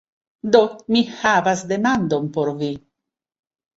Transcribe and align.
Do, 0.55 0.61
mi 0.95 1.03
havas 1.19 1.63
demandon 1.73 2.29
por 2.39 2.53
vi. 2.63 2.71